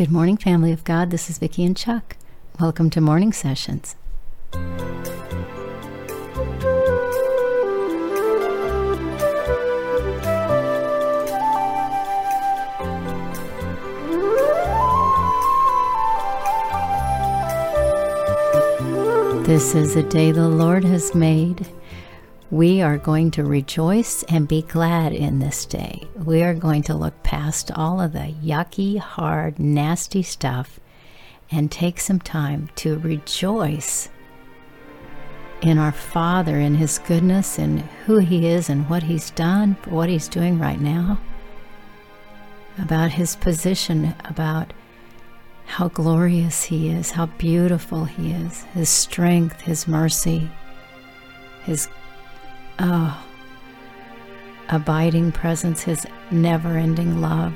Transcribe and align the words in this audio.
Good 0.00 0.10
morning, 0.10 0.38
family 0.38 0.72
of 0.72 0.82
God. 0.82 1.10
This 1.10 1.28
is 1.28 1.36
Vicki 1.36 1.62
and 1.62 1.76
Chuck. 1.76 2.16
Welcome 2.58 2.88
to 2.88 3.02
Morning 3.02 3.34
Sessions. 3.34 3.96
This 19.44 19.74
is 19.74 19.96
a 19.96 20.02
day 20.02 20.32
the 20.32 20.48
Lord 20.48 20.82
has 20.84 21.14
made. 21.14 21.66
We 22.50 22.82
are 22.82 22.98
going 22.98 23.30
to 23.32 23.44
rejoice 23.44 24.24
and 24.24 24.48
be 24.48 24.62
glad 24.62 25.12
in 25.12 25.38
this 25.38 25.64
day. 25.64 26.08
We 26.16 26.42
are 26.42 26.54
going 26.54 26.82
to 26.84 26.94
look 26.94 27.22
past 27.22 27.70
all 27.70 28.00
of 28.00 28.12
the 28.12 28.34
yucky, 28.42 28.98
hard, 28.98 29.60
nasty 29.60 30.24
stuff 30.24 30.80
and 31.52 31.70
take 31.70 32.00
some 32.00 32.18
time 32.18 32.68
to 32.76 32.98
rejoice 32.98 34.08
in 35.60 35.78
our 35.78 35.92
Father, 35.92 36.58
in 36.58 36.74
His 36.74 36.98
goodness, 36.98 37.56
and 37.56 37.82
who 38.06 38.18
He 38.18 38.46
is, 38.46 38.68
and 38.68 38.88
what 38.90 39.04
He's 39.04 39.30
done, 39.30 39.76
what 39.84 40.08
He's 40.08 40.26
doing 40.26 40.58
right 40.58 40.80
now, 40.80 41.20
about 42.78 43.12
His 43.12 43.36
position, 43.36 44.14
about 44.24 44.72
how 45.66 45.86
glorious 45.88 46.64
He 46.64 46.88
is, 46.88 47.12
how 47.12 47.26
beautiful 47.26 48.06
He 48.06 48.32
is, 48.32 48.62
His 48.74 48.88
strength, 48.88 49.60
His 49.60 49.86
mercy, 49.86 50.50
His 51.62 51.88
oh, 52.80 53.24
abiding 54.70 55.32
presence, 55.32 55.82
His 55.82 56.06
never 56.30 56.76
ending 56.76 57.20
love, 57.20 57.54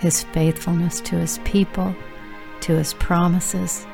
His 0.00 0.24
faithfulness 0.24 1.00
to 1.02 1.16
His 1.16 1.38
people, 1.44 1.94
to 2.60 2.76
His 2.76 2.94
promises, 2.94 3.86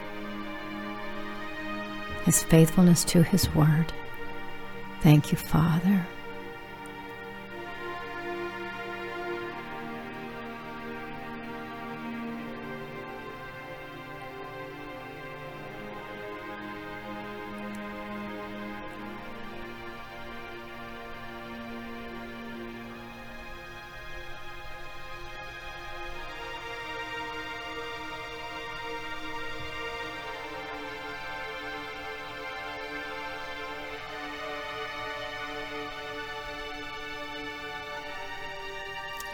His 2.25 2.43
faithfulness 2.43 3.05
to 3.05 3.23
His 3.23 3.53
word. 3.55 3.93
Thank 5.03 5.33
you, 5.33 5.39
Father. 5.39 6.07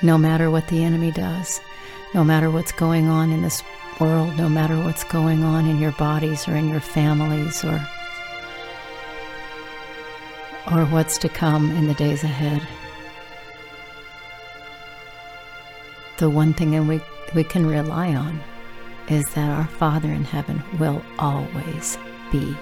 No 0.03 0.19
matter 0.19 0.51
what 0.51 0.69
the 0.69 0.85
enemy 0.85 1.11
does, 1.11 1.61
no 2.15 2.23
matter 2.25 2.51
what's 2.51 2.73
going 2.73 3.09
on 3.09 3.31
in 3.31 3.43
this 3.43 3.63
world, 4.01 4.37
no 4.37 4.49
matter 4.49 4.77
what's 4.77 5.05
going 5.05 5.43
on 5.43 5.67
in 5.67 5.81
your 5.81 5.93
bodies 5.93 6.47
or 6.47 6.55
in 6.55 6.69
your 6.69 6.81
families 6.81 7.65
or 7.65 7.81
or 10.73 10.85
what's 10.87 11.17
to 11.19 11.29
come 11.29 11.71
in 11.73 11.87
the 11.87 11.95
days 11.95 12.25
ahead. 12.25 12.67
The 16.19 16.29
one 16.29 16.55
thing 16.55 16.75
and 16.75 16.89
we, 16.89 17.01
we 17.35 17.45
can 17.45 17.67
rely 17.67 18.15
on 18.15 18.41
is 19.09 19.25
that 19.35 19.51
our 19.51 19.67
Father 19.67 20.11
in 20.11 20.25
heaven 20.25 20.63
will 20.79 21.03
always 21.19 21.97
be 22.33 22.57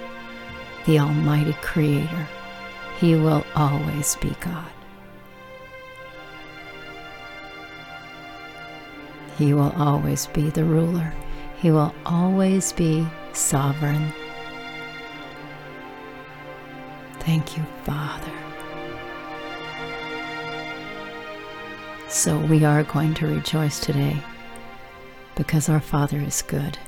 the 0.85 0.98
Almighty 0.98 1.55
Creator. 1.63 2.29
He 2.98 3.14
will 3.14 3.47
always 3.57 4.17
be 4.17 4.37
God. 4.41 4.70
He 9.36 9.52
will 9.52 9.72
always 9.77 10.27
be 10.28 10.50
the 10.50 10.64
ruler. 10.64 11.12
He 11.56 11.70
will 11.70 11.95
always 12.06 12.72
be 12.72 13.06
sovereign. 13.33 14.12
Thank 17.20 17.56
you, 17.56 17.64
Father. 17.84 18.30
So 22.08 22.39
we 22.39 22.64
are 22.64 22.84
going 22.84 23.14
to 23.14 23.27
rejoice 23.27 23.80
today 23.80 24.22
because 25.34 25.68
our 25.68 25.80
Father 25.80 26.20
is 26.20 26.42
good 26.42 26.78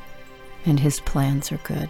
and 0.64 0.78
his 0.78 1.00
plans 1.00 1.50
are 1.50 1.60
good. 1.64 1.88